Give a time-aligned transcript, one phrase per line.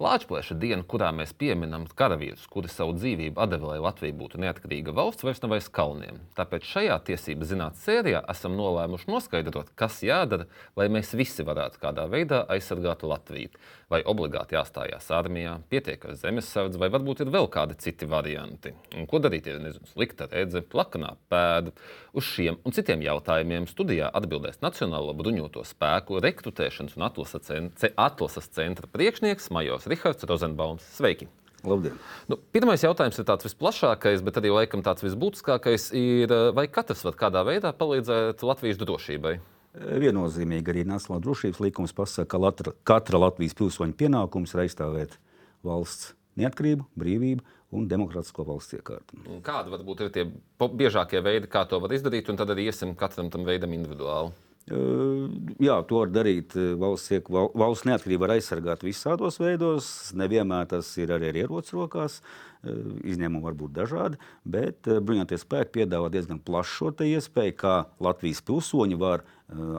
[0.00, 5.26] Lāčplēša diena, kurā mēs pieminam karavīrus, kuri savu dzīvību deva, lai Latvija būtu neatkarīga valsts,
[5.26, 6.22] vairs nav aiz kalniem.
[6.38, 10.46] Tāpēc šajā tiesību zinātnē sērijā esam nolēmuši noskaidrot, kas jādara,
[10.80, 13.52] lai mēs visi varētu kādā veidā aizsargāt Latviju.
[13.90, 18.70] Vai obligāti jāstājās armijā, pietiek ar zemesardzi, vai varbūt ir vēl kādi citi varianti.
[18.94, 21.74] Un ko darīt, ja ir slikta redze, plakanā pēda?
[22.14, 29.50] Uz šiem un citiem jautājumiem studijā atbildēs Nacionālo bruņoto spēku rekrutēšanas un atlases centra priekšnieks
[29.50, 30.84] Majors Rihards Rozenbaums.
[30.94, 31.26] Sveiki!
[31.66, 31.96] Labdien!
[32.30, 37.18] Nu, pirmais jautājums ir tāds visplašākais, bet arī laikam tāds visbūtiskākais ir, vai katrs var
[37.20, 39.34] kādā veidā palīdzēt Latvijas drošībai?
[39.74, 45.18] Viennozīmīgi arī Nacionālās drošības likums pasaka, ka latra, katra Latvijas pilsoņa pienākums ir aizstāvēt
[45.66, 47.44] valsts neatkarību, brīvību
[47.76, 49.18] un demokrātisko valsts iekārtu.
[49.46, 50.24] Kādi varbūt ir tie
[50.58, 54.32] biežākie veidi, kā to var izdarīt, un tad arī iesim katram tam veidam individuāli?
[54.70, 56.54] Jā, to var darīt.
[56.54, 59.88] Valsts, valsts neatkarība var aizsargāt visādos veidos.
[60.18, 62.20] Nevienmēr tas ir arī ar ieroci rokās.
[62.62, 68.98] Izņēmumi var būt dažādi, bet bruņotie spēki piedāvā diezgan plašu šo iespēju, kā Latvijas pilsoņi
[69.00, 69.24] var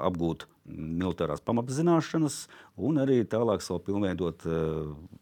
[0.01, 2.45] apgūt militārās pamatzināšanas
[2.81, 4.47] un arī tālāk savu pilnveidot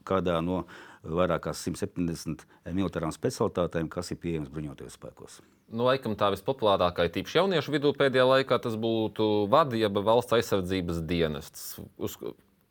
[0.07, 0.63] kādā no
[1.03, 2.43] vairāk kā 170
[2.75, 5.39] militārām specialitātēm, kas ir pieejamas bruņotajos spēkos.
[5.69, 11.65] Nu, laikam tā vispopulārākā, tīpaši jauniešu vidū pēdējā laikā, tas būtu jeb valsts aizsardzības dienests.
[12.01, 12.17] Uz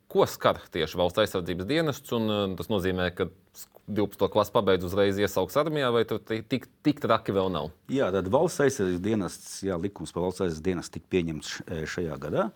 [0.09, 2.15] ko skar tieši valsts aizsardzības dienests?
[2.17, 3.29] Un, uh, tas nozīmē, ka
[3.89, 4.29] 12.
[4.33, 7.71] klasi pabeidz uzreiz iesauks armijā, vai tur tik, tik traki vēl nav?
[7.93, 12.19] Jā, tad valsts aizsardzības dienests, jā, likums par valsts aizsardzības dienestu tika pieņemts e, šajā
[12.21, 12.49] gadā.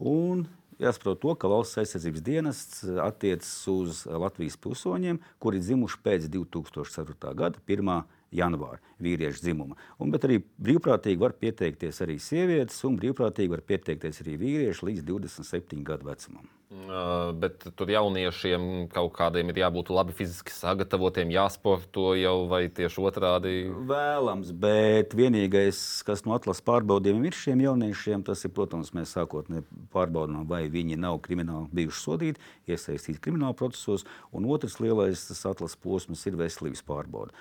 [0.00, 0.46] Un
[0.80, 7.34] jāsaprot to, ka valsts aizsardzības dienests attiecas uz Latvijas pilsoņiem, kuri dzimuši pēc 2004.
[7.38, 8.02] gada 1
[8.34, 9.78] janvāra vīriešu dzimuma.
[9.98, 15.06] Un, bet arī brīvprātīgi var pieteikties arī sievietes, un brīvprātīgi var pieteikties arī vīrieši līdz
[15.10, 16.48] 27 gadu vecumam.
[16.70, 23.54] Bet tur jauniešiem kaut kādiem ir jābūt labi fiziski sagatavotiem, jāsporto jau vai tieši otrādi?
[23.90, 29.66] Vēlams, bet vienīgais, kas no atlases pārbaudījumiem ir šiem jauniešiem, tas ir, protams, mēs sākotnēji
[29.90, 36.22] pārbaudām, vai viņi nav krimināli bijuši sodīti, iesaistīti krimināla procesos, un otrs lielais atlases posms
[36.30, 37.34] ir veselības pārbaude.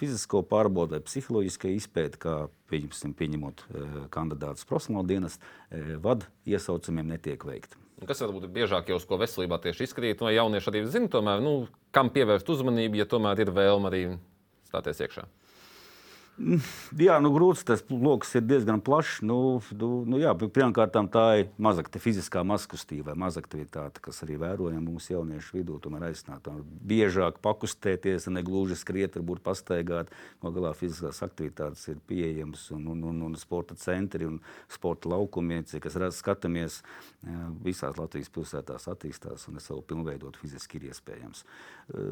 [0.00, 2.36] Fizisko pārbaude vai psiholoģiskai izpēte, kā
[2.74, 3.68] pieņemot
[4.10, 5.38] kandidātus profesionāla dienas,
[6.02, 7.78] vada iesaucamiem netiek veikta.
[8.08, 11.42] Kas varbūt ir biežāk jau uz ko veselībā tieši izkrīt, no jaunieši arī zina, tomēr,
[11.44, 11.54] nu,
[11.94, 14.02] kam pievērst uzmanību, ja tomēr ir vēlme arī
[14.68, 15.26] stāties iekšā?
[16.34, 19.20] Jā, nu, grūts tas lokus ir diezgan plašs.
[19.22, 25.14] Nu, nu, nu, jā, pirmkārt, tā ir mazakta fiziskā mazkustība, mazaktivitāte, kas arī vērojama mūsu
[25.14, 25.78] jauniešu vidū.
[25.84, 26.48] Tomēr aicināt
[26.82, 30.10] biežāk pakustēties, ne gluži skriet, varbūt pastaigāt.
[30.42, 34.40] Galā fiziskās aktivitātes ir pieejamas un, un, un, un sporta centri un
[34.70, 36.80] sporta laukumi, kas redz, skatāmies
[37.64, 41.44] visās Latvijas pilsētās attīstās un savu pilnveidot fiziski ir iespējams.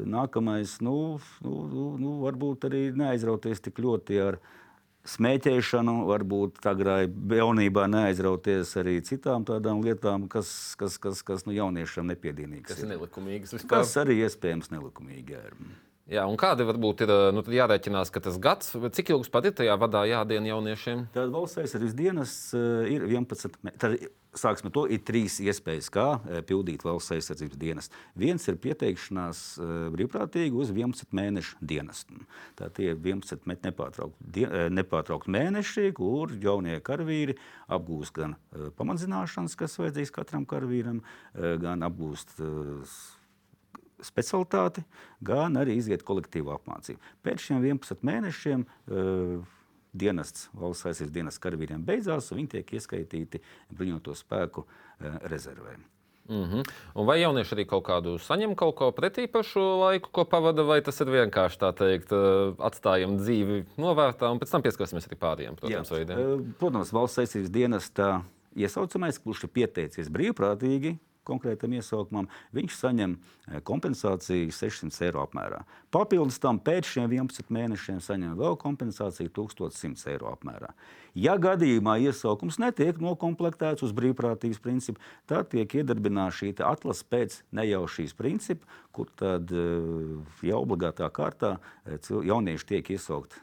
[0.09, 4.39] Nākamais, nu, nu, nu, nu varbūt arī neaizrauties tik ļoti saistīti ar
[5.03, 12.07] smēķēšanu, varbūt agrāk jaunībā neaizrauties arī citām tādām lietām, kas, kas, kas, kas nu, jauniešiem
[12.13, 12.71] nepiedienīgas.
[12.71, 13.81] Kas ir nelikumīgas vispār?
[13.81, 15.35] Kas arī iespējams nelikumīgi.
[15.35, 15.57] Ir.
[16.11, 19.77] Jā, un kādi varbūt ir nu, jārēķinās, ka tas gads, cik ilgs pat ir tajā
[19.79, 21.05] vadā jādien jauniešiem?
[21.15, 22.33] Tad valsts aizsardzības dienas
[22.91, 23.55] ir 11.
[23.79, 23.95] Tad
[24.35, 27.89] sāksim ar to, ir trīs iespējas, kā eh, pildīt valsts aizsardzības dienas.
[28.19, 32.19] Viens ir pieteikšanās eh, brīvprātīgi uz 11 mēnešu dienestu.
[32.59, 37.37] Tā tie ir 11 nepārtraukti eh, nepārtraukt mēneši, kur jaunie karavīri
[37.71, 38.37] apgūst gan
[38.77, 40.99] pamatzināšanas, kas vajadzīgs katram karavīram,
[41.33, 42.41] gan apgūst
[44.03, 44.83] specialitāti,
[45.23, 46.99] gan arī iziet kolektīvu apmācību.
[47.25, 49.53] Pēc šiem 11 mēnešiem uh,
[49.93, 53.41] dienests, valsts aizsardzības dienas karavīriem beidzās, un viņi tiek ieskaitīti
[53.73, 55.77] bruņoto spēku eh, rezervē.
[56.23, 56.69] Mm -hmm.
[56.95, 60.63] Un vai jaunieši arī kaut kādu saņem kaut ko pretī par šo laiku, ko pavada,
[60.63, 65.17] vai tas ir vienkārši tā teikt, eh, atstājam dzīvi novērtā un pēc tam pieskarsimies arī
[65.19, 65.97] pārējiem, protams, Jā.
[65.97, 66.53] veidiem?
[66.59, 68.23] Protams, valsts aizsardzības dienesta
[68.55, 70.97] iesaucamais, kurš ir pieteicies brīvprātīgi
[71.27, 75.63] konkrētam iesaukumam, viņš saņem eh, kompensāciju 600 eiro apmērā.
[75.93, 80.73] Papildus tam pēc šiem 11 mēnešiem saņem vēl kompensāciju 1100 eiro apmērā.
[81.13, 88.17] Ja gadījumā iesaukums netiek noklāpts uz brīvprātības principu, tad tiek iedarbināta šī atlase pēc nejaušības
[88.17, 90.17] principa, kur tad eh,
[90.49, 91.55] jau obligātā kārtā
[91.85, 93.39] eh, jaunieši tiek iesaukti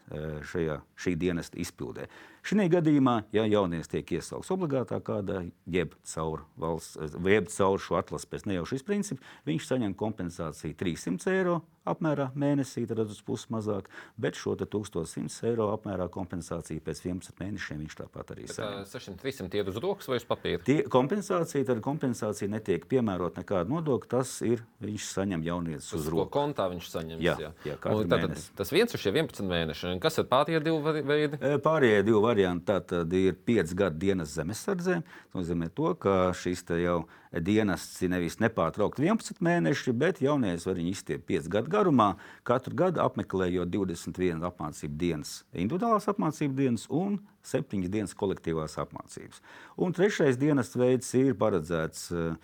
[0.51, 2.09] šajā, šī dienesta izpildē.
[2.47, 6.97] Šī gadījumā, ja jaunieks tiek iesaukts obligātā kādā, jeb caur, valsts,
[7.27, 11.61] jeb caur šo atlases pēc nejaušas principu, viņš saņem kompensāciju 300 eiro
[11.93, 13.91] apmērā mēnesī, tad uz pusi mazāk,
[14.21, 18.87] bet šo 1100 eiro apmērā kompensāciju pēc 11 mēnešiem viņš tāpat arī saņem.
[18.91, 20.63] 600-300 ir uz rokas vai uz papīra?
[20.67, 26.33] Tie kompensācija, tad kompensācija netiek piemērot nekāda nodokļa, tas ir, viņš saņem jaunietis uz, rokas.
[26.35, 27.25] kontā viņš saņems?
[27.25, 27.53] Jā, jā.
[27.69, 29.95] jā tātad, tas viens ir šie 11 mēneši.
[30.03, 31.41] Kas ir pārējie divi veidi?
[31.65, 35.01] Pārējie divi varianti tātad ir 5 gadu dienas zemesardzē.
[35.03, 37.03] Tas nozīmē to, ka šis te jau
[37.39, 42.09] dienests ir nevis nepārtraukti 11 mēneši, bet jaunieks var viņu izstiept 5 gadu garumā,
[42.47, 49.45] katru gadu apmeklējot 21 apmācību dienas, individuālās apmācību dienas un 7 dienas kolektīvās apmācības.
[49.79, 52.35] Un trešais dienas veids ir paredzēts uh,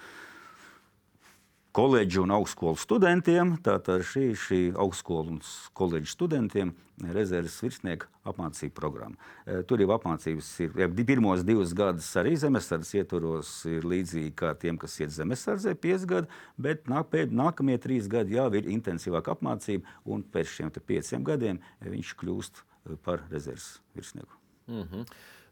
[1.77, 3.57] koledžu un augstskolu studentiem.
[3.65, 5.41] Tātad šī ir augstskolu un
[5.77, 6.71] koledžu studentiem
[7.13, 9.19] rezerves virsnieka apmācību programma.
[9.45, 14.55] E, tur jau apmācības ir ja pirmos divus gadus arī zemesardzes ietvaros, ir līdzīgi kā
[14.57, 19.37] tiem, kas iet zemesardzē, 5 gadi, bet nāk, pēc, nākamie trīs gadi jau ir intensīvāka
[19.37, 24.33] apmācība, un pēc šiem pieciem gadiem viņš kļūst e, par rezerves virsnieku.
[24.73, 25.05] Mm -hmm.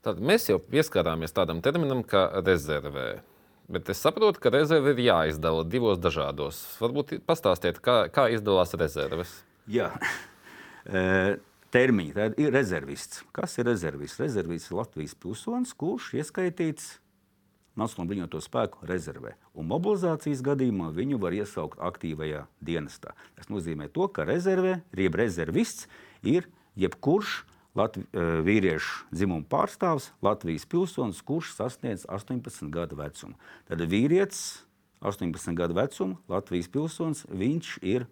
[0.04, 3.20] Tad mēs jau pieskārāmies tādam terminam kā rezervē.
[3.68, 6.60] Bet es saprotu, ka rezerve ir jāizdala divos dažādos.
[6.82, 9.42] Varbūt pastāstiet, kā, kā izdalās rezerves.
[9.70, 9.92] Jā.
[10.84, 11.38] E,
[11.72, 12.10] termiņi.
[12.12, 13.22] Tad ir rezervists.
[13.32, 14.20] Kas ir rezervists?
[14.20, 16.90] Rezervists ir Latvijas pilsonis, kurš ieskaitīts
[17.74, 19.32] Nacionālo bruņoto spēku rezervē.
[19.58, 23.16] Un mobilizācijas gadījumā viņu var iesaukt aktīvajā dienestā.
[23.34, 25.88] Tas nozīmē, to, ka rezervē, jeb rezervists
[26.22, 26.46] ir
[26.78, 27.40] jebkurš
[27.74, 33.34] Latvi, eh, vīriešu dzimuma pārstāvs, Latvijas pilsonis, kurš sasniedz 18 gadu vecumu.
[33.66, 34.62] Tad vīrietis
[35.02, 38.06] 18 gadu vecuma, Latvijas pilsonis, viņš ir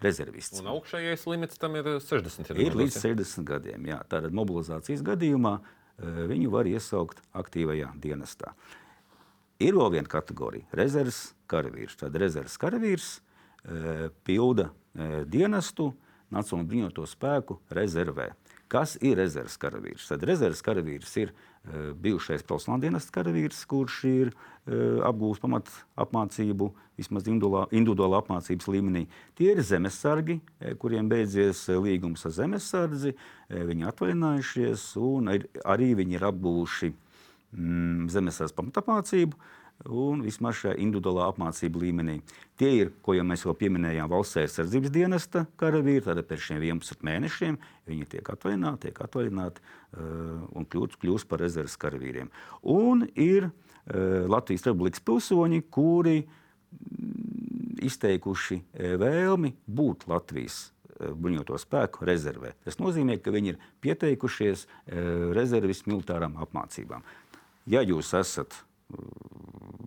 [0.00, 0.62] rezervists.
[0.62, 2.64] Un augšējais limits tam ir 60 gadiem.
[2.64, 3.86] Ir līdz 60 gadiem.
[3.92, 4.00] Jā.
[4.08, 8.54] Tātad mobilizācijas gadījumā eh, viņu var iesaukt aktīvajā dienestā.
[9.60, 11.98] Ir vēl viena kategorija- rezerves karavīrs.
[11.98, 13.18] Tad rezerves karavīrs
[13.66, 14.68] e, pilda
[15.26, 15.88] dienestu
[16.30, 18.28] Nacionālo bruņoto spēku rezervē.
[18.68, 20.10] Kas ir rezerves karavīrs?
[20.10, 25.70] Tad rezerves karavīrs ir uh, bijušais profesionāla dienas karavīrs, kurš ir uh, apgūlis pamat
[26.04, 26.68] apmācību,
[27.00, 29.06] vismaz individuālā apmācības līmenī.
[29.38, 33.12] Tie ir zemesargi, eh, kuriem beidzies līgums ar zemesardzi,
[33.48, 39.38] viņi atvaļinājušies un ir, arī viņi ir apgūši mm, zemesardzes pamatapmācību
[39.88, 42.18] un vismaz šajā individuālā apmācība līmenī.
[42.60, 46.04] Tie ir, ko jau mēs jau pieminējām, valsts aizsardzības dienesta karavīri.
[46.04, 47.58] Tad pēc šiem 11 mēnešiem
[47.88, 52.30] viņi tiek atvaļināti, tiek atvaļināti uh, un kļūst, kļūst par rezerves karavīriem.
[52.68, 53.52] Un ir uh,
[54.28, 60.68] Latvijas Republikas pilsoņi, kuri mm, izteikuši uh, vēlmi būt Latvijas
[60.98, 62.56] bruņoto spēku rezervē.
[62.66, 64.64] Tas nozīmē, ka viņi ir pieteikušies
[65.36, 67.04] rezerves militārām apmācībām.
[67.70, 68.56] Ja jūs esat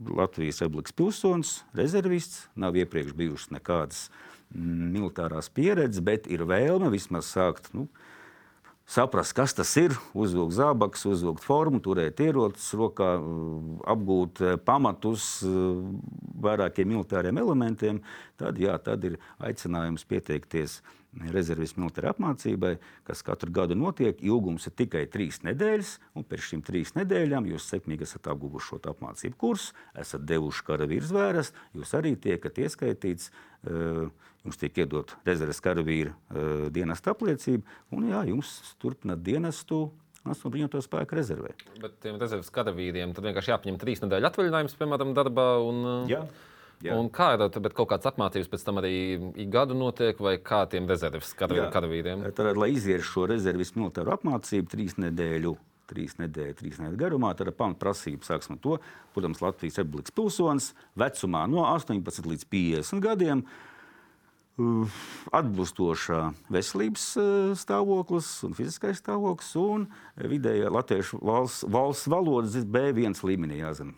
[0.09, 4.05] Latvijas republikas pilsonis, rezervists, nav iepriekš bijušas nekādas
[4.53, 7.87] mm, militārās pieredzes, bet ir vēlme vismaz sākt nu,
[8.89, 13.11] saprast, kas tas ir, uzvilkt zābakus, uzvilkt formu, turēt ierocis rokā,
[13.93, 15.59] apgūt eh, pamatus eh,
[16.41, 18.01] vairākiem militāriem elementiem,
[18.41, 20.81] tad, jā, tad ir aicinājums pieteikties
[21.33, 22.75] rezerves militārai apmācībai,
[23.07, 24.19] kas katru gadu notiek.
[24.23, 28.81] Ilgums ir tikai trīs nedēļas, un pēc šīm trīs nedēļām jūs sekmīgi esat apguvuši šo
[28.93, 33.31] apmācību kursu, esat devuši karavīru zvēras, jūs arī tiekat ieskaitīts.
[33.61, 34.07] Uh,
[34.41, 37.61] jums tiek iedot rezerves karavīra uh, dienesta apliecība,
[37.93, 39.91] un jā, jums turpināt dienestu
[40.21, 41.55] Nacionālo bruņoto spēku rezervē.
[41.81, 45.45] Bet tiem rezerves karavīriem tad vienkārši jāpaņem trīs nedēļu atvaļinājums, piemēram, darbā.
[45.65, 45.79] Un,
[46.11, 46.19] jā.
[46.81, 46.95] Jā.
[46.97, 48.93] Un kā ir tad kaut kādas apmācības pēc tam arī
[49.53, 52.25] gadu notiek, vai kā tiem rezerves karavīriem?
[52.37, 55.55] Tad, lai iziet šo rezerves militāru apmācību trīs nedēļu.
[55.91, 57.33] Trīs nedēļas, trīs nedēļas garumā.
[57.35, 58.77] Tad pamatprasība sāks no to,
[59.13, 63.43] protams, Latvijas Republikas pilsonis vecumā no 18 līdz 50 gadiem.
[64.61, 65.01] Uh,
[65.35, 66.21] atbilstošā
[66.51, 69.85] veselības uh, stāvoklis un fiziskais stāvoklis un
[70.17, 73.95] vidējā latviešu valsts, valsts valodas B1 līmenī jāzina.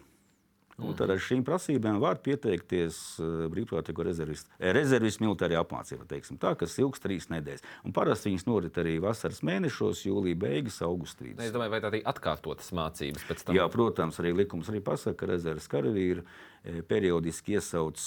[0.81, 6.07] Un tad ar šīm prasībām var pieteikties uh, brīvprātīgo rezervistu, eh, rezervistu militārajā apmācībā,
[6.41, 7.61] tā, kas ilgs trīs nedēļas.
[7.85, 11.29] Un parasti viņas norit arī vasaras mēnešos, jūlijā beigas, augustā.
[11.37, 13.57] Es domāju, vai tā ir atkārtotas mācības pēc tam?
[13.57, 18.01] Jā, protams, arī likums arī pasaka, ka rezerves karavīri eh, periodiski iesauc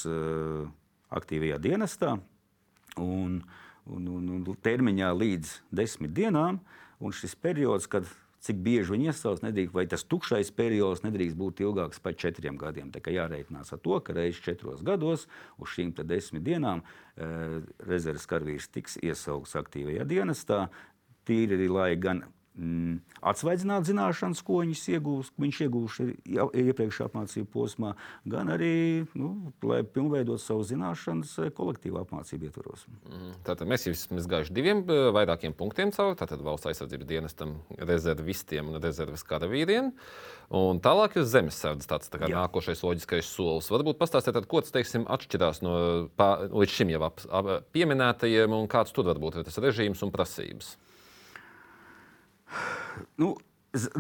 [1.17, 2.17] aktīvajā dienestā
[2.99, 3.39] un,
[3.87, 6.59] un, un, un termiņā līdz desmit dienām.
[6.97, 8.09] Un šis periods, kad
[8.45, 12.93] cik bieži viņi iesauc, nedrīkst, vai tas tukšais periods nedrīkst būt ilgāks par četriem gadiem.
[12.95, 15.27] Tā kā jārēķinās ar to, ka reizes četros gados
[15.59, 20.67] uz šīm desmit dienām e, rezerves karavīrs tiks iesaukts aktīvajā dienestā.
[21.27, 22.23] Tīri, lai gan
[22.57, 22.99] mm,
[23.31, 27.95] atsvaidzināt zināšanas, ko iegūst, viņš iegūši iepriekšējā apmācību posmā,
[28.29, 32.87] gan arī, nu, lai pilnveidot savu zināšanas kolektīvā apmācību ietvaros.
[33.47, 36.19] Tātad mēs jau esam gājuši diviem eh, vairākiem punktiem cauri.
[36.21, 39.93] Tātad valsts aizsardzības dienestam, rezervistiem un rezerves karavīriem.
[40.57, 43.71] Un tālāk ir zemesardzes tāds tā nākošais loģiskais solis.
[43.73, 45.77] Varbūt pastāstiet, ko tas teiksim, atšķirās no
[46.19, 50.15] pā, līdz šim jau ap, ap, pieminētajiem un kāds tur varbūt ir tas režīms un
[50.15, 50.77] prasības.
[53.21, 53.35] Nu,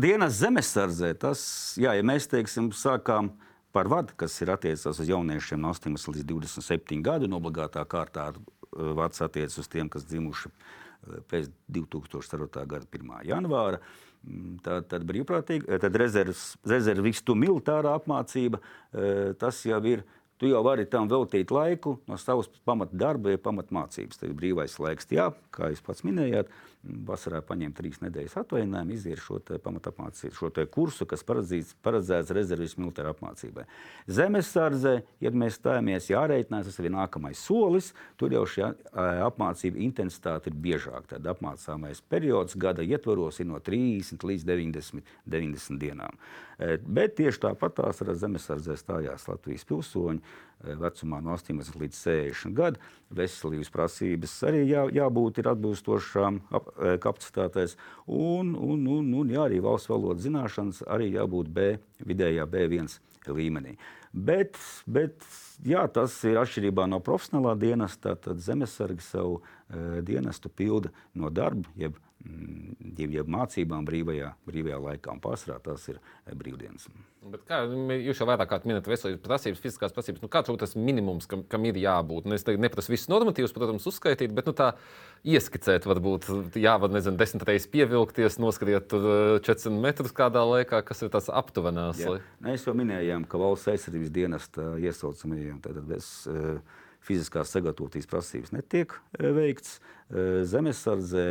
[0.00, 1.40] dienas zemesardzē, tas,
[1.80, 3.32] jā, ja mēs teiksim, sākām
[3.76, 8.30] par vadu, kas ir attiecināts uz jauniešiem no 18 līdz 27 gadu, un obligātā kārtā
[8.72, 12.66] vads attiecas uz tiem, kas dzimuši eh, pēc 2004.
[12.66, 13.16] gada 1.
[13.28, 13.80] janvāra.
[14.26, 18.62] Mm, tad, tad brīvprātīgi, eh, tad rezerves, rezervistu militārā apmācība,
[18.92, 24.18] eh, tas jau ir Tu jau vari tam veltīt laiku no savas pamatdarba, ja pamatmācības.
[24.20, 26.50] Tev ir brīvais laiks, jā, kā jūs pats minējāt.
[27.06, 33.12] Vasarā paņemt trīs nedēļas atvaļinājumu, iziet šo pamatapmācību, šo kursu, kas paredzēts, paredzēts rezerves militāra
[33.14, 33.66] apmācībai.
[34.06, 37.92] Zemesardze, ja mēs stājamies, jārēķinās, tas ir nākamais solis.
[38.20, 38.70] Tur jau šī
[39.26, 41.16] apmācība intensitāte ir biežāka.
[41.16, 46.20] Tad apmācāmais periods gada ietvaros ir no 30 līdz 90, 90 dienām.
[46.86, 50.22] Bet tieši tāpat tās ar zemesardzē stājās Latvijas pilsoņi
[50.64, 52.94] vecumā no 18 līdz 60 gadiem.
[53.16, 56.40] Veselības prasības arī jā, jābūt atbilstošām
[57.02, 61.68] kapacitātēs, un, un, un, un jā, arī valsts valodas zināšanas arī jābūt B,
[62.06, 62.90] vidējā B1
[63.30, 63.76] līmenī.
[64.16, 64.56] Bet,
[64.88, 65.20] bet
[65.66, 68.14] jā, tas ir atšķirībā no profesionālā dienesta.
[68.16, 71.98] Tad zemesargi savu e, dienestu pilda no darba, jeb
[72.97, 75.14] jeb mm, mācībām brīvajā, brīvajā laikā.
[75.16, 76.88] Un pārsvarā tas ir eh, brīvdienas.
[77.26, 81.26] Bet kā jūs jau vairāk minējāt, veselības prasības, fiziskās prasības, nu, kāds ir tas minimums,
[81.30, 82.28] kam, kam ir jābūt?
[82.28, 84.73] Nu, es neprasu visus normatīvus, protams, uzskaitīt, bet nu, tā
[85.26, 86.28] ieskicēt, varbūt
[86.61, 89.09] jāvada, nezinu, desmit reizes pievilkties, noskriet tur
[89.42, 92.02] 400 eh, metrus kādā laikā, kas ir tas aptuvenās.
[92.04, 92.18] Jā.
[92.47, 95.59] Mēs jau minējām, ka valsts aizsardzības dienesta iesaucamajiem.
[95.64, 96.61] Tātad es, uh,
[97.06, 99.78] fiziskās sagatavotības prasības netiek e, veikts.
[100.06, 101.22] E, zemesardze,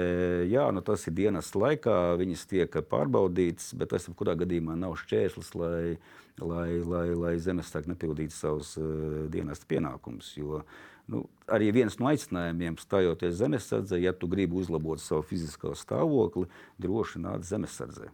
[0.52, 5.54] jā, nu tas ir dienas laikā, viņas tiek pārbaudītas, bet tas jebkurā gadījumā nav šķērslis,
[5.60, 5.96] lai,
[6.42, 10.34] lai, lai, lai zemesardze nepildītu savus uh, dienas pienākumus.
[10.40, 10.64] Jo
[11.12, 16.50] nu, arī viens no aicinājumiem, stājoties zemesardzē, ja tu gribi uzlabot savu fizisko stāvokli,
[16.82, 18.12] droši nāc zemesardzē.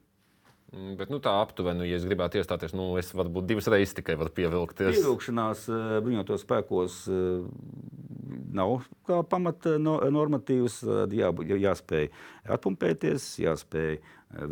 [0.72, 4.16] Mm, bet nu, tā aptuveni, ja es gribētu iestāties, nu, es varbūt divas reizes tikai
[4.20, 5.01] varu pievilkties.
[5.01, 7.42] Pievilkšanās eh, bruņotos spēkos eh,
[8.56, 10.80] nav kā pamata normatīvs.
[11.12, 11.34] Jā,
[11.66, 12.08] jāspēj
[12.56, 14.01] atpumpēties, jāspēj eh,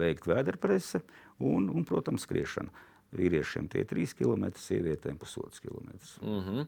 [0.02, 1.06] veikt vēderprese
[1.40, 2.88] un, un, protams, skriešana.
[3.10, 5.88] Vīriešiem tie ir 3 km, sievietēm pusotrs km.
[6.22, 6.66] Mm -hmm.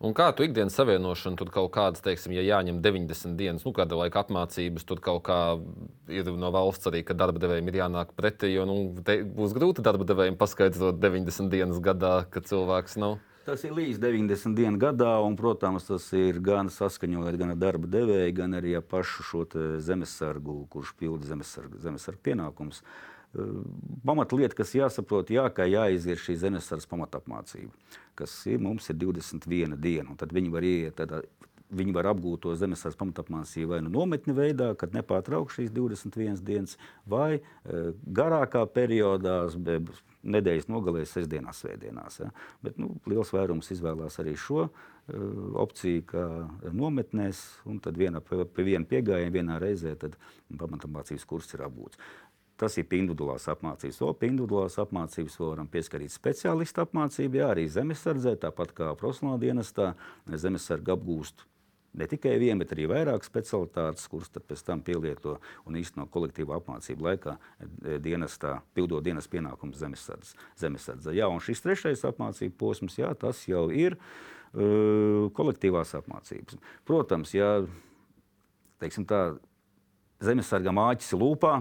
[0.00, 3.96] Un kā tu ikdienas savienošanu, tur kaut kādas, teiksim, ja jāņem 90 dienas, nu, kāda
[3.96, 5.60] laika apmācības, tur kaut kā
[6.08, 8.94] ir no valsts arī, ka darba devējiem ir jānāk pretī, jo nu,
[9.36, 13.18] būs grūti darba devējiem paskaidrot 90 dienas gadā, ka cilvēks nav.
[13.44, 17.86] Tas ir līdz 90 dienu gadā, un, protams, tas ir gan saskaņojot gan ar darba
[17.86, 19.46] devēju, gan arī ar pašu šo
[19.78, 22.80] zemesargu, kurš pilda zemesargu, zemesargu pienākumus.
[22.80, 23.13] Uh,
[24.06, 27.72] pamatlieta, kas jāsaprot, jā, ka jāiziet šī zemesardzes pamatapmācība,
[28.18, 30.16] kas ir, mums ir 21 diena.
[30.20, 31.16] Tad viņi var iet, tad,
[31.74, 36.78] viņi var apgūt to zemesardzes pamatapmācību vai nu nometni veidā, kad nepārtraukti šīs 21 dienas,
[37.10, 39.42] vai e, garākā periodā,
[40.24, 42.20] nedēļas nogalēs, sestdienās, svētdienās.
[42.22, 42.30] Ja.
[42.64, 44.76] Bet nu, liels vairums izvēlās arī šo uh,
[45.60, 46.24] opciju, kā
[46.72, 49.92] nometnēs, un tad viena, pie viena piegājiena vienā reizē
[50.58, 52.00] pamatamācības kurs ir apgūts.
[52.60, 53.96] Tas ir individuālās apmācības.
[53.98, 59.40] Vēl pie individuālās apmācības vēl varam pieskarīt speciālistu apmācību, jā, arī zemesardzē, tāpat kā profesionālā
[59.42, 59.88] dienestā.
[60.30, 61.42] Zemesarga apgūst
[61.94, 65.36] ne tikai vienu, bet arī vairāk specialitātes, kuras pēc tam pielieto
[65.68, 70.38] un īsteno kolektīvu apmācību laikā e, dienestā, pildot dienas pienākumus zemesardzē.
[70.60, 71.14] zemesardze.
[71.14, 76.58] Jā, un šis trešais apmācību posms, jā, tas jau ir uh, kolektīvās apmācības.
[76.86, 77.50] Protams, ja
[78.82, 79.36] teiksim tā,
[80.24, 81.60] zemesargam āķis lūpā,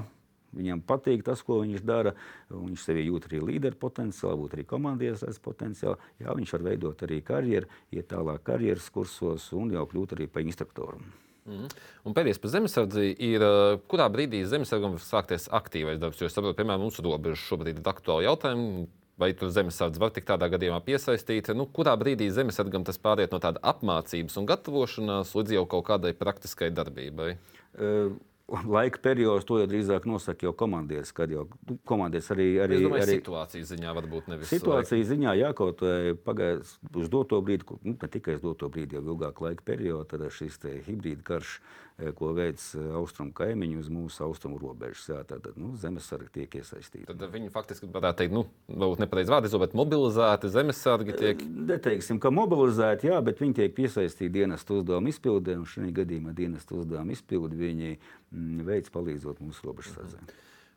[0.54, 2.14] Viņam patīk tas, ko viņš dara.
[2.54, 5.98] Viņš sevi jūt arī līderu potenciālu, būt arī komandieris potenciālu.
[6.22, 10.46] Jā, viņš var veidot arī karjeru, iet tālāk karjeras kursos un jau kļūt arī par
[10.46, 11.02] instruktoru.
[11.44, 11.68] Mm.
[12.08, 13.44] Un pēdējais par zemesardzi ir,
[13.92, 16.22] kurā brīdī zemesargam var sākties aktīvais darbs.
[16.22, 18.86] Jo es saprotu, piemēram, mūsu robeža šobrīd ir aktuāli jautājumi.
[19.22, 21.52] Vai tur zemesardze var tik tādā gadījumā piesaistīt?
[21.54, 26.16] Nu, kurā brīdī zemesargam tas pāriet no tāda apmācības un gatavošanās līdz jau kaut kādai
[26.18, 27.36] praktiskai darbībai?
[27.78, 28.16] Uh,
[28.76, 32.48] laika periods to jau drīzāk nosaka jau komandieris, kad jau nu, komandieris arī.
[32.66, 37.12] arī, Es domāju, arī situācijas ziņā varbūt nevis Situācijas ziņā, jā, kaut vai pagājis uz
[37.12, 41.24] doto brīdi, nu, ne tikai uz doto brīdi, jau ilgāku laika periodu, tad šis hibrīda
[41.28, 41.54] karš,
[41.98, 46.60] eh, ko veids eh, austrumu kaimiņi uz mūsu austrumu robežas, jā, tad nu, zemesargi tiek
[46.60, 47.08] iesaistīti.
[47.08, 51.46] Tad viņi faktiski varētu teikt, nu, varbūt nepareizi vārdu bet mobilizēti zemesargi tiek.
[51.72, 56.82] Neteiksim, ka mobilizēti, jā, bet viņi tiek piesaistīti dienestu uzdevumu izpildē, un šajā gadījumā dienestu
[56.82, 57.96] uzdevumu izpildi viņi
[58.68, 60.24] veids palīdzot mūsu robežsardzē.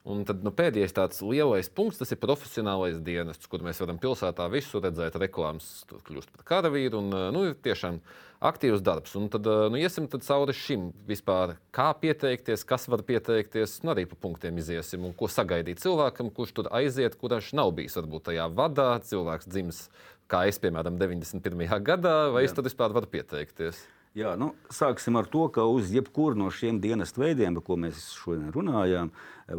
[0.06, 4.46] Un tad nu, pēdējais tāds lielais punkts, tas ir profesionālais dienests, kur mēs varam pilsētā
[4.52, 7.00] visu redzēt, reklāmas kļūst par karavīru.
[7.02, 7.98] Un, nu, ir tiešām
[8.46, 9.16] aktīvs darbs.
[9.18, 14.06] Un tad nu, iesim tad cauri šim vispār, kā pieteikties, kas var pieteikties, nu, arī
[14.06, 18.46] pa punktiem iziesim un ko sagaidīt cilvēkam, kurš tur aiziet, kurš nav bijis varbūt tajā
[18.54, 18.92] vadā.
[19.10, 19.88] Cilvēks dzimis,
[20.30, 21.66] kā es, piemēram, 91.
[21.82, 22.52] gadā, vai Jā.
[22.52, 23.82] es tad vispār varu pieteikties?
[24.16, 28.14] Jā, nu, sāksim ar to, ka uz jebkuru no šiem dienestu veidiem, par ko mēs
[28.16, 29.11] šodien runājām,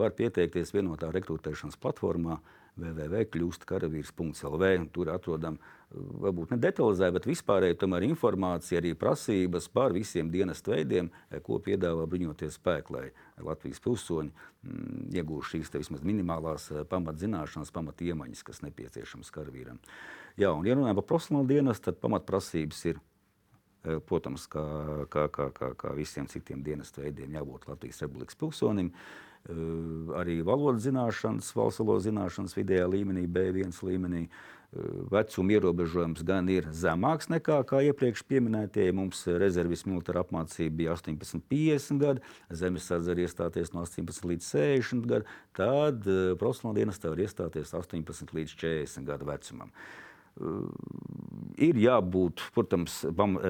[0.02, 2.40] var pieteikties vienotā rekrutēšanas platformā
[2.78, 4.66] www.kļūstkaravīrs.lv.
[4.94, 5.60] Tur atrodam
[5.94, 11.12] varbūt ne detalizēta, bet vispārēji tomēr informācija, arī prasības par visiem dienestu veidiem,
[11.46, 13.06] ko piedāvā bruņoties spēki, lai
[13.46, 19.78] Latvijas pilsoņi mm, iegūtu šīs vismaz minimālās eh, pamatzināšanas, pamatiemaņas, kas nepieciešamas karavīram.
[20.38, 22.98] Jā, un, ja runājam par profesionālu dienestu, tad pamatprasības ir
[24.08, 24.63] Protams, kā,
[25.13, 28.91] kā, kā, kā, kā visiem citiem dienestu veidiem, jābūt Latvijas Republikas pilsonim.
[29.48, 29.53] Eh,
[30.20, 34.27] Arī valodas zināšanas, valsts valodas zināšanas vidējā līmenī, B1 līmenī.
[34.27, 38.91] Eh, Vecuma ierobežojums gan ir zemāks nekā iepriekš minētie.
[38.91, 45.08] Mums rezerves militāra apmācība bija 18, 50 gadi, zemesardze var iestāties no 18 līdz 60
[45.08, 46.03] gadiem, tad
[46.41, 49.72] profesionālā dienestā var iestāties 18 līdz 40 gadu vecumam.
[51.58, 53.00] Ir jābūt, protams,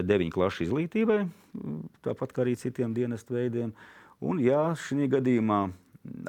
[0.08, 1.25] deviņu klašu izglītībai,
[2.06, 3.74] tāpat kā arī citiem dienestu veidiem.
[4.24, 5.65] Un, ja šī gadījumā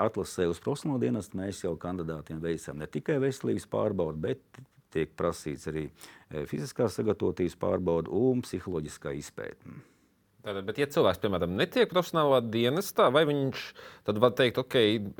[0.02, 4.62] atlasē uz profesionālo dienestu, mēs jau kandidātiem veicam ne tikai veselības pārbaudi, bet
[4.94, 5.86] tiek prasīts arī
[6.50, 9.78] fiziskās sagatavotības pārbaude un psiholoģiskā izpēta.
[10.38, 13.62] Tātad, bet, ja cilvēks, piemēram, netiek profesionālā dienestā, vai viņš
[14.06, 14.76] tad var teikt, ok,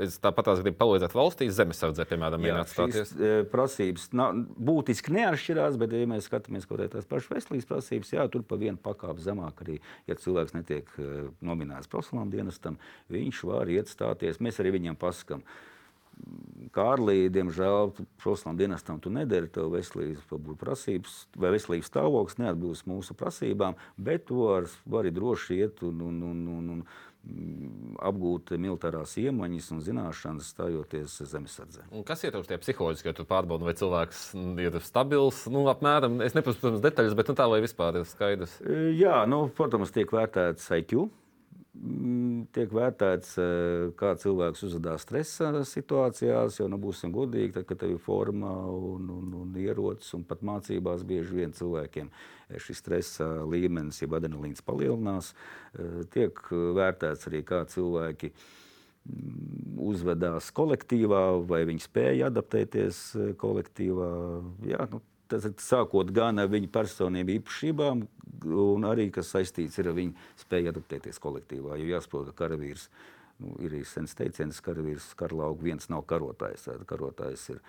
[0.06, 3.10] es tāpat gribu palīdzēt valstī, zemesardzē, piemēram, mēģināt stāties?
[3.18, 8.12] e, prasības nav, būtiski neatšķirās, bet, ja mēs skatāmies kaut kādas tās pašas veselības prasības,
[8.14, 12.78] jā, tur pa vienu pakāpi zemāk arī, ja cilvēks netiek e, nominēts profesionālam dienestam,
[13.10, 14.38] viņš var iet stāties.
[14.38, 15.42] Mēs arī viņam pasakām.
[16.74, 20.24] Kārlī, diemžēl, profesionālam dienestam tu nedari, tev veselības
[20.60, 26.18] prasības vai veselības stāvoklis neatbilst mūsu prasībām, bet tu vari var droši iet un, un,
[26.28, 26.82] un, un, un
[28.08, 31.86] apgūt militārās iemaņas un zināšanas, stājoties zemesardzē.
[32.08, 34.22] Kas ietilpst tajā psiholoģiski, ja tu pārbaudi, vai cilvēks
[34.64, 35.44] ir stabils?
[35.52, 38.58] Nu, apmēram, es neprasu, protams, detaļas, bet nu, tā, lai vispār ir skaidrs.
[38.96, 41.08] Jā, nu, protams, tiek vērtēts IQ
[42.54, 43.34] tiek vērtēts,
[43.98, 46.58] kā cilvēks uzvedās stresa situācijās.
[46.60, 50.42] Jo, nu, būsim godīgi, tad, kad tev ir forma un, un, un ierocis, un pat
[50.46, 52.10] mācībās bieži vien cilvēkiem
[52.64, 55.34] šis stresa līmenis, jeb adrenalīns palielinās.
[56.14, 56.40] Tiek
[56.78, 58.32] vērtēts arī, kā cilvēki
[59.88, 63.04] uzvedās kolektīvā, vai viņi spēja adaptēties
[63.40, 64.10] kolektīvā.
[64.68, 65.00] Jā, nu,
[65.36, 68.02] ir sākot gan ar viņu personību īpašībām,
[68.54, 70.14] un arī kas saistīts ar viņu
[70.44, 71.78] spēju adaptēties kolektīvā.
[71.80, 72.88] Jo jāsaprot, ka karavīrs
[73.42, 76.68] nu, ir sens teiciens, ka karavīrs karalaugu viens nav karotājs.
[76.88, 77.62] Karotājs ir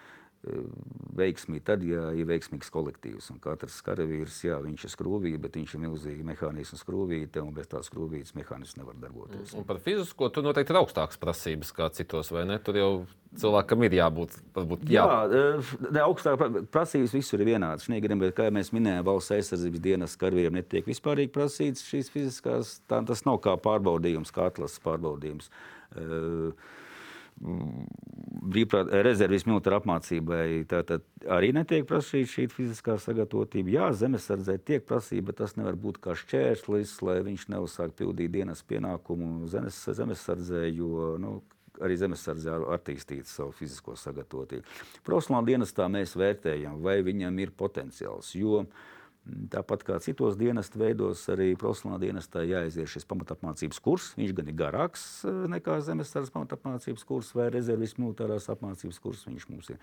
[1.20, 3.28] veiksmīgi tad, ja ir veiksmīgs kolektīvs.
[3.34, 7.68] Un katrs karavīrs, jā, viņš ir skrūvīte, bet viņš ir milzīgi mehānisms skrūvīte, un bez
[7.72, 9.52] tās skrūvītes mehānisms nevar darboties.
[9.60, 12.56] Un par fizisko tur noteikti ir augstākas prasības kā citos, vai ne?
[12.64, 12.92] Tur jau
[13.36, 14.40] cilvēkam ir jābūt.
[14.56, 15.46] Varbūt, jā, jā
[15.90, 16.40] ne, augstāk
[16.72, 17.92] prasības visur ir vienādas.
[17.92, 22.78] Negadiem, bet, kā mēs minējām, valsts aizsardzības dienas karavīriem netiek vispārīgi prasīts šīs fiziskās.
[22.88, 25.52] Tā, tas nav kā pārbaudījums, kā atlases pārbaudījums.
[25.90, 26.54] Uh,
[27.40, 33.74] brīvprāt, rezerves militāra apmācībai tātad arī netiek prasīta šī fiziskā sagatavotība.
[33.76, 38.64] Jā, zemesardzē tiek prasīta, bet tas nevar būt kā šķērslis, lai viņš neuzsāk pildīt dienas
[38.68, 41.40] pienākumu zemes, zemesardzē, jo nu,
[41.80, 44.80] arī zemesardze attīstīt savu fizisko sagatavotību.
[45.08, 48.34] Profesionālā dienestā mēs vērtējam, vai viņam ir potenciāls.
[48.36, 48.98] Jo, uh,
[49.54, 54.08] Tāpat kā citos dienestu veidos, arī profesionālā dienestā jāiziet šis pamatapmācības kurs.
[54.18, 59.26] Viņš gan ir garāks eh, nekā zemesardzes pamatapmācības kurs vai rezerves militārās apmācības kurs.
[59.28, 59.80] Viņš mums ir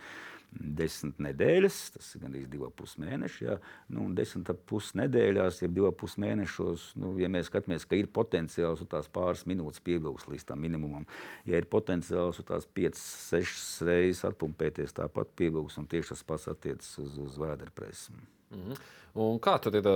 [0.57, 3.47] desmit nedēļas, tas ir gandrīz divi pus mēneši.
[3.47, 3.59] Jā.
[3.93, 8.83] Nu, desmit pus nedēļās, ja divi pus mēnešos, nu, ja mēs skatāmies, ka ir potenciāls
[8.83, 11.07] uz tās pāris minūtes pievilks līdz tam minimumam,
[11.49, 16.49] ja ir potenciāls uz tās 5, 6 reizes atpumpēties, tāpat pievilks, un tieši tas pats
[16.53, 18.17] attiecas uz, uz vēderpresi.
[18.55, 18.87] Mhm.
[19.17, 19.87] Un kā tur ir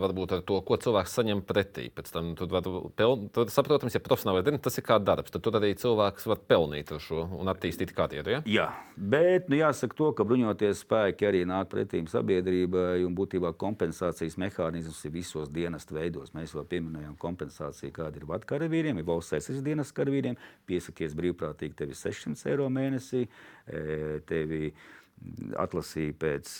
[0.00, 1.90] varbūt ar to, ko cilvēks saņem pretī?
[1.92, 2.64] Pēc tam tur var
[2.96, 6.92] pelnīt, saprotams, ja profesionāli ir tas ir kā darbs, tad tur arī cilvēks var pelnīt
[6.96, 8.32] ar šo un attīstīt karjeru.
[8.32, 8.40] Ja?
[8.48, 8.66] Jā,
[8.96, 15.02] bet nu, jāsaka to, ka bruņoties spēki arī nāk pretīm sabiedrībai un būtībā kompensācijas mehānisms
[15.04, 16.32] ir visos dienestu veidos.
[16.36, 20.40] Mēs jau pieminējām kompensāciju, kāda ir vadkaravīriem, ir valsts aizsardzības dienas karavīriem,
[20.70, 23.26] piesakies brīvprātīgi, tev ir 600 eiro mēnesī.
[24.26, 24.72] Tevi,
[25.60, 26.50] atlasīja pēc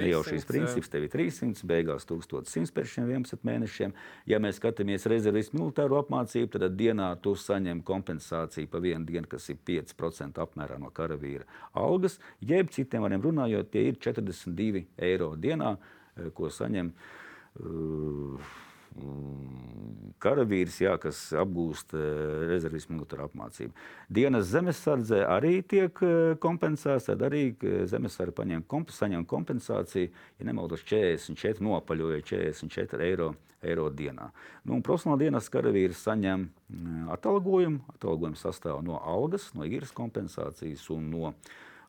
[0.00, 3.94] nejaušības princips, tev ir 300, beigās 1100 par šiem 11 mēnešiem.
[4.30, 9.48] Ja mēs skatāmies rezervistu militāro apmācību, tad dienā tu saņem kompensāciju pa vienu dienu, kas
[9.52, 15.76] ir 5% apmērā no karavīra algas, jeb citiem vārdiem runājot, tie ir 42 eiro dienā,
[16.36, 16.92] ko saņem.
[17.60, 18.50] Uh,
[20.20, 22.00] karavīrs, jā, kas apgūst eh,
[22.50, 23.72] rezervismu militāru apmācību.
[24.12, 30.48] Dienas zemesardzē arī tiek eh, kompensēts, tad arī eh, zemesardze paņem komp saņem kompensāciju, ja
[30.48, 33.30] nemaldos 44, nopaļoja 44 eiro,
[33.64, 34.30] eiro dienā.
[34.68, 36.48] Nu, profesionāla dienas karavīrs saņem
[37.16, 41.34] atalgojumu, atalgojums sastāv no algas, no īres kompensācijas un no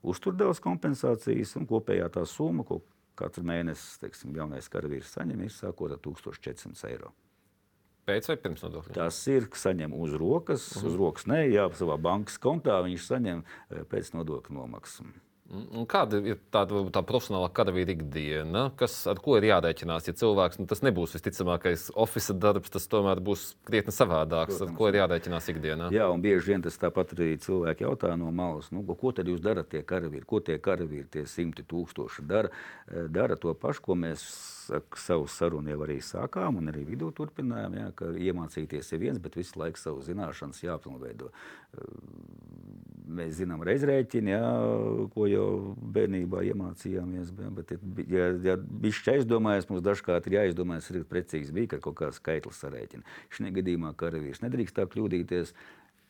[0.01, 2.79] uzturdevas kompensācijas, un kopējā tā summa, ko
[3.15, 7.11] Katru mēnesi teiksim, jaunais karavīrs saņem sākot ar 1400 eiro.
[8.09, 8.95] Pēc vai pirms nodokļiem?
[8.97, 10.87] Tas ir saņem uz rokas, uh -huh.
[10.89, 15.05] uz rokas ne, jā, savā bankas kontā viņš saņem eh, pēc nodokļu nomaksas.
[15.51, 20.07] Un kāda ir tāda tā profesionālā karavīra ikdiena, kas, ar ko ir jārēķinās?
[20.07, 24.55] Ja cilvēks nu, tas nebūs visticamākais oficiālais darbs, tas tomēr būs krietni savādāks.
[24.55, 25.89] Protams, ar ko ir jārēķinās ikdienā?
[25.91, 29.43] Jā, un bieži vien tas tāpat arī cilvēki jautā no malas, nu, ko tad jūs
[29.43, 30.23] darat tie karavīri?
[30.29, 32.53] Ko tie karavīri, tie simti tūkstoši dara?
[32.87, 34.23] Eh, dara to pašu, ko mēs
[34.95, 39.35] savu sarunu jau arī sākām un arī vidū turpinājām, jā, ka iemācīties ir viens, bet
[39.35, 41.31] visu laiku savu zināšanas jāpilnveido
[43.17, 44.41] mēs zinām reizrēķinu, ja,
[45.13, 45.47] ko jau
[45.95, 47.33] bērnībā iemācījāmies.
[47.57, 47.75] Bet,
[48.11, 52.61] ja, ja bišķi aizdomājas, mums dažkārt ir jāizdomājas arī precīzi bija, ka kaut kāds skaitlis
[52.63, 53.05] sarēķina.
[53.35, 55.55] Šajā gadījumā karavīrs nedrīkst tā kļūdīties,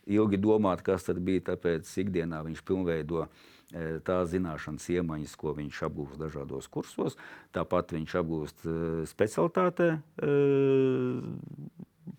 [0.10, 5.84] ilgi domāt, kas tad bija, tāpēc ikdienā viņš pilnveido e, tās zināšanas, iemaņas, ko viņš
[5.88, 7.18] apgūst dažādos kursos.
[7.56, 8.78] Tāpat viņš apgūst e,
[9.12, 10.34] specialitātē, e,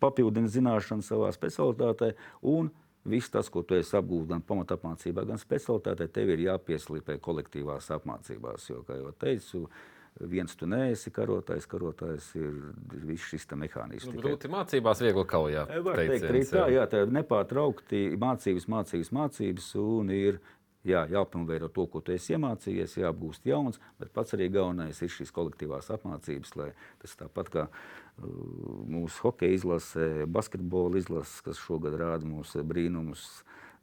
[0.02, 2.14] papildina zināšanas savā specialitātē
[2.52, 2.70] un
[3.04, 8.68] Viss tas, ko tu esi apgūlis gan pamatapmācībā, gan specialitātē, tev ir jāpieslīpē kolektīvās apmācībās.
[8.70, 9.64] Jo, kā jau teicu,
[10.30, 12.60] viens tu neesi karotājs, karotājs ir,
[13.08, 14.14] viss šis mehānisms.
[14.14, 15.66] Nu, grūti mācībās, viegli kaujā.
[15.88, 20.38] Var teikt, arī tā, jā, tā nepārtraukti mācības, mācības, mācības, un ir
[20.86, 25.32] jā, jāpilnveido to, ko tu esi iemācījies, jāapgūst jauns, bet pats arī galvenais ir šīs
[25.34, 26.70] kolektīvās apmācības, lai
[27.02, 27.66] tas tāpat kā
[28.20, 33.26] mūsu hokeja izlase, basketbola izlase, kas šogad rāda mūsu brīnumus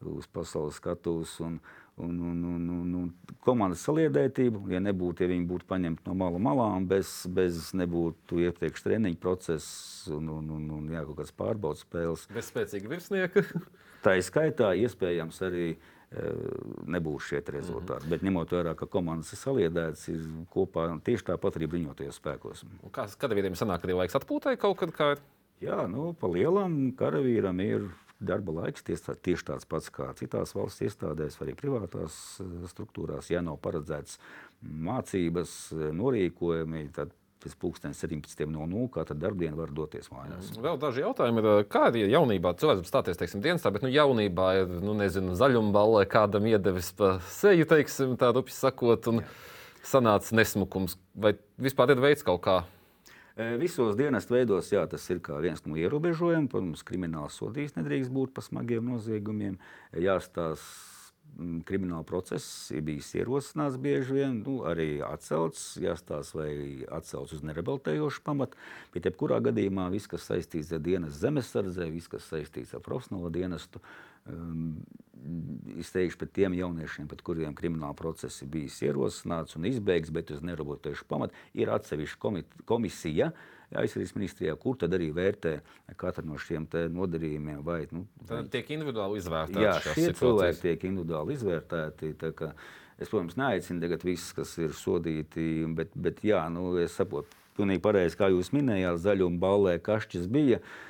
[0.05, 1.33] uz pasaules skatuves.
[1.43, 1.59] Un,
[1.99, 6.39] un, un, un, un, un komandas saliedētību, ja nebūtu, ja viņi būtu paņemti no malu
[6.39, 11.83] malām, bez, bez nebūtu iepriekš treniņu process un, un, un, un jā, kaut kāds pārbaudas
[11.83, 12.23] spēles.
[12.31, 13.43] Bez spēcīga virsnieka.
[14.05, 15.98] Tā ir skaitā iespējams arī uh,
[16.89, 18.01] nebūs šie rezultāti.
[18.01, 18.09] Mm -hmm.
[18.09, 22.65] Bet ņemot vērā, ka komandas ir saliedētas, ir kopā tieši tāpat arī bruņotajos spēkos.
[22.91, 24.89] Kā karavīriem sanāk, arī laiks atpūtai kaut kad?
[24.89, 25.19] Kā ir?
[25.61, 30.81] Jā, nu, pa lielam karavīram ir darba laiks tieši, tieši tāds pats kā citās valsts
[30.81, 32.41] iestādēs, arī privātās
[32.71, 33.29] struktūrās.
[33.29, 34.19] Ja nav paredzēts
[34.61, 40.51] mācības, norīkojumi, tad pēc pusdienas 17.00, kā tad darbdiena var doties mājās.
[40.53, 40.63] Mm.
[40.65, 44.73] Vēl daži jautājumi ir, kā ir jaunībā cilvēks stāties, teiksim, dienestā, bet nu, jaunībā ir,
[44.83, 49.29] nu, nezinu, zaļumballē kādam iedevis pa seju, teiksim, tā rupi sakot, un Jā.
[49.95, 50.99] sanāca nesmukums.
[51.15, 52.59] Vai vispār ir veids kaut kā?
[53.39, 56.51] E, visos dienas veidos jā, tas ir viens no ierobežojumiem.
[56.51, 59.55] Protams, krimināls sodīs nedrīkst būt par smagiem noziegumiem.
[59.95, 60.88] Jāstāsta Mm,
[61.67, 66.51] krimināla process ir bijis ierosināts bieži vien, nu, arī atcelts, jāstāsta vai
[66.95, 68.59] atcelts uz nerebeltējošu pamatu.
[68.93, 73.81] Bet, jebkurā gadījumā, viss, kas saistīts ar dienas zemesardzē, viss, kas saistīts ar profesionālo dienestu,
[74.27, 74.73] um,
[75.79, 80.43] izteikšu pret tiem jauniešiem, pret kuriem krimināla process ir bijis ierosināts un izbeigts, bet uz
[80.45, 82.35] nerebeltējošu pamatu, ir atsevišķa
[82.69, 83.31] komisija
[83.77, 85.55] aizsardzības ministrijā, kur tad arī vērtē
[85.99, 87.61] katru no šiem nodarījumiem.
[87.65, 88.43] Vai, nu, vai...
[88.51, 89.65] Tiek individuāli izvērtēti.
[89.65, 90.21] Jā, šie situācijas.
[90.23, 92.13] cilvēki tiek individuāli izvērtēti.
[92.99, 97.83] Es, protams, neaicinu tagad visus, kas ir sodīti, bet, bet jā, nu, es saprotu, pilnīgi
[97.83, 100.59] pareizi, kā jūs minējāt, zaļuma ballē kašķis bija.
[100.59, 100.88] Uh,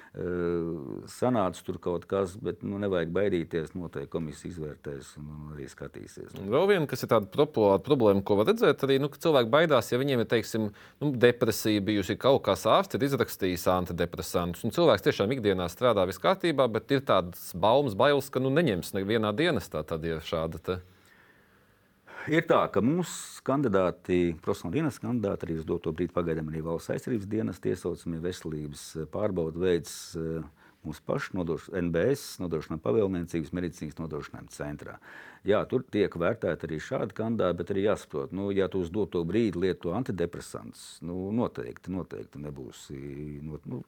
[1.10, 3.76] sanāca tur kaut kas, bet nu, nevajag baidīties.
[3.78, 6.34] Noteikti komisija izvērtēs un, un arī skatīsies.
[6.42, 9.92] Un vēl viena, kas ir tāda populāra problēma, ko var redzēt, arī nu, cilvēki baidās,
[9.94, 10.70] ja viņiem ir teiksim,
[11.04, 14.66] nu, depresija bijusi, kaut kāds ārsts ir izrakstījis antidepresantus.
[14.76, 19.36] Cilvēks tiešām ikdienā strādā viss kārtībā, bet ir tādas baumas, bailes, ka nu, neņems nevienā
[19.38, 20.64] dienestā, tad ir šāda.
[20.66, 20.82] Te.
[22.30, 26.94] Ir tā, ka mūsu kandidāti, profesionāli dienas kandidāti, arī uz doto brīdi pagaidām arī valsts
[26.96, 29.96] aizsardzības dienas tiesaucamie veselības pārbaudu veids
[30.86, 34.98] mūsu pašu nodoš, NBS, nodrošinājuma pavēlniecības medicīnas nodrošinājuma centrā.
[35.48, 39.24] Jā, tur tiek vērtēti arī šādi kandidāti, bet arī jāsaprot, nu, ja tu uz doto
[39.28, 42.86] brīdi lieto antidepresantus, nu, noteikti, noteikti nebūs.
[43.44, 43.84] Nu, nu,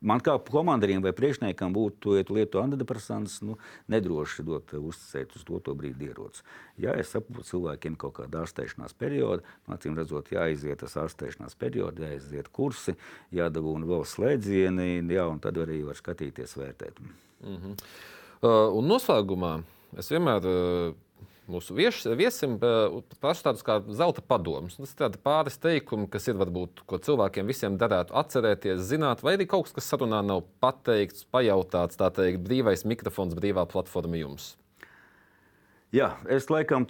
[0.00, 3.56] Man kā komandieriem vai priekšniekam būtu, ja tu lieto antidepresantus, nu,
[3.90, 6.44] nedroši dot uzticēt uz to brīdi ieroci.
[6.78, 11.98] Ja es saprotu cilvēkiem kaut kāda ārstēšanās perioda, nu, acīm redzot, jāiziet tas ārstēšanās periods,
[11.98, 12.94] jāiziet kursi,
[13.34, 17.02] jādabūna vēl slēdzieni, jā, un tad arī var skatīties, vērtēt.
[17.42, 17.74] Mm -hmm.
[18.42, 19.62] uh, un noslēgumā
[19.98, 20.46] es vienmēr.
[20.46, 20.94] Uh,
[21.50, 22.56] mūsu vieš, viesim
[23.22, 24.76] pašu tādus kā zelta padomus.
[24.78, 29.48] Tas ir pāris teikumi, kas ir varbūt, ko cilvēkiem visiem derētu atcerēties, zināt, vai arī
[29.50, 34.52] kaut kas, kas sarunā nav pateikts, pajautāts, tā teikt, brīvais mikrofons, brīvā platforma jums.
[35.94, 36.84] Jā, es laikam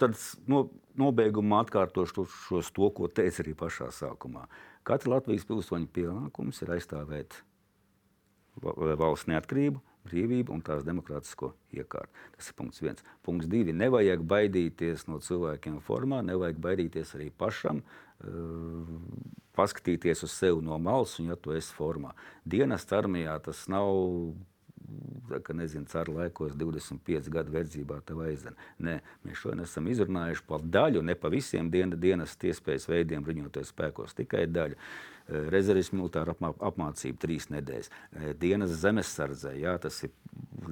[0.51, 0.65] no,
[0.99, 4.49] nobeigumā atkārtošu šos to, ko teicu arī pašā sākumā.
[4.87, 7.37] Katra Latvijas pilsoņa pienākums ir aizstāvēt
[8.59, 12.27] valsts neatkarību, brīvību un tās demokrātisko iekārtu.
[12.35, 13.05] Tas ir punkts viens.
[13.25, 13.75] Punkts divi.
[13.75, 17.83] Nevajag baidīties no cilvēkiem formā, nevajag baidīties arī pašam.
[18.19, 18.89] Uh,
[19.55, 22.11] paskatīties uz sevi no malas, un ja tu esi formā.
[22.43, 23.87] Dienas armijā tas nav
[25.43, 28.57] ka nezinu, caur laikos 25 gadu verdzībā tev aizdzen.
[28.85, 34.17] Nē, mēs šodien esam izrunājuši par daļu, ne pa visiem dienas iespējas veidiem bruņoties spēkos,
[34.17, 34.79] tikai daļu.
[35.29, 40.13] Rezerves militāra apmā, apmācība trīs nedēļas, eh, dienas zemesardzē, jā, tas ir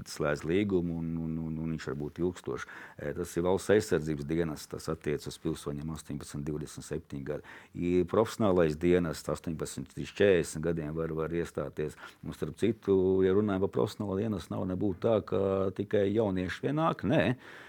[0.08, 2.66] slēdz līgumu un, un, un, un viņš var būt ilgstošs.
[2.98, 7.56] Eh, tas ir valsts aizsardzības dienas, tas attiecas uz pilsoņiem 18, 27 gadi.
[7.76, 11.98] Ir profesionālais dienas 18, 40 gadiem var, var iestāties.
[12.24, 15.40] Un starp citu, ja runājam par profesionālo dienas, nav nebūt tā, ka
[15.78, 17.06] tikai jaunieši vienāk.
[17.08, 17.24] Nē.
[17.30, 17.66] Eh,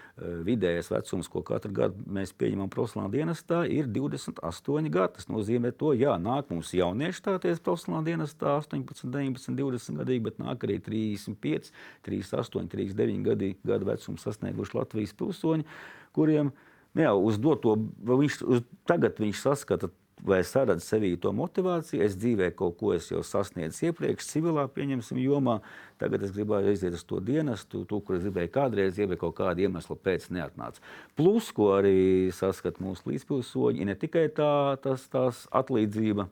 [0.47, 5.15] vidējais vecums, ko katru gadu mēs pieņemam profesionālā dienestā, ir 28 gadi.
[5.19, 10.67] Tas nozīmē, ka nāk mums jaunieši stāties profesionālā dienestā, 18, 19, 20 gadīgi, bet nāk
[10.67, 11.71] arī 35,
[12.09, 15.69] 38, 39 gadi, gadu vecumu sasnieguši Latvijas pilsoņi,
[16.17, 16.53] kuriem
[16.97, 17.77] nu jā, uz doto,
[18.09, 19.93] viņš, uz, tagad viņš saskata
[20.29, 24.67] vai es redzu sevī to motivāciju, es dzīvē kaut ko es jau sasniedzu iepriekš, civilā
[24.73, 25.59] pieņemsim jomā.
[25.99, 29.65] Tagad es gribēju aiziet uz to dienestu, to, kur es gribēju kādreiz, ja kaut kāda
[29.65, 30.85] iemesla pēc neatnāca.
[31.19, 36.29] Plus, ko arī saskata mūsu līdzpilsoņi, ir ne tikai tā tas, tās atlīdzība,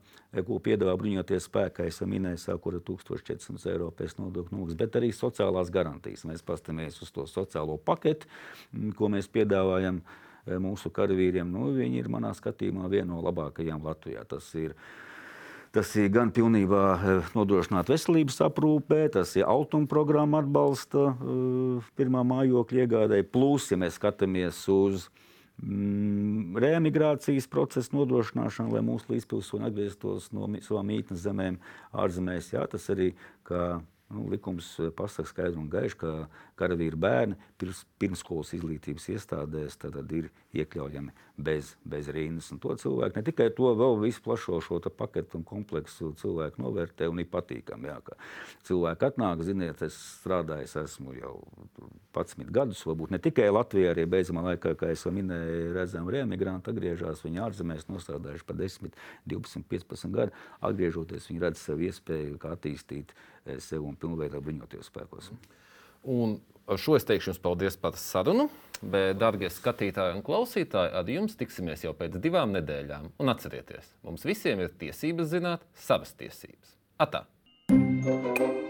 [0.47, 4.99] ko piedāvā bruņoties spēkā, es jau minēju, sākot ar 1400 eiro pēc nodokļu nolūks, bet
[5.01, 6.27] arī sociālās garantijas.
[6.29, 8.29] Mēs paskatāmies uz to sociālo paketi,
[8.99, 10.03] ko mēs piedāvājam.
[10.47, 14.25] Eh, mūsu karavīriem, nu, viņi ir manā skatījumā viena no labākajām Latvijā.
[14.29, 14.77] Tas ir,
[15.75, 22.23] Tas ir gan pilnībā eh, nodrošināt veselības aprūpē, tas ir autonomu programma atbalsta uh, pirmā
[22.25, 23.19] mājokļa iegādē.
[23.29, 25.11] Plus, ja mēs skatāmies uz
[25.61, 31.61] mm, reemigrācijas procesu nodrošināšanu, lai mūsu līdzpilsoņi atgrieztos no savām mītnes zemēm
[31.93, 33.11] ārzemēs, jā, tas arī
[33.45, 33.67] kā
[34.09, 36.11] Nu, likums eh, pasaka skaidri un gaiši, ka
[36.61, 39.75] karavīri bērni pirms, pirmskolas izglītības iestādēs
[40.15, 42.53] ir iekļaujami bez, bez rindas.
[42.55, 47.11] Un to cilvēku ne tikai to vēl visu plašo šo paketu un kompleksu cilvēku novērtē
[47.11, 47.91] un ir patīkami.
[47.91, 47.99] Jā,
[48.69, 51.35] cilvēki atnāk, ziniet, es strādāju, es esmu jau
[52.15, 57.27] 11 gadus, varbūt ne tikai Latvijā, arī beidzamā laikā, kā jau minēju, redzam, reemigranti atgriežas,
[57.27, 58.95] viņi ārzemēs nostādājuši par 10,
[59.27, 60.45] 12, 15 gadu.
[60.65, 63.13] Atgriežoties, viņi redz sev iespēju attīstīt
[63.63, 65.31] sev un pilnveidā bruņoties spēkos.
[66.07, 66.39] Un
[66.71, 68.49] ar šo es teikšu jums paldies par sarunu.
[68.77, 73.09] Bet, darbie skatītāji un klausītāji, ar jums tiksimies jau pēc divām nedēļām.
[73.25, 76.77] Un atcerieties, mums visiem ir tiesības zināt savas tiesības.
[77.01, 77.25] Atā!
[78.07, 78.66] thank you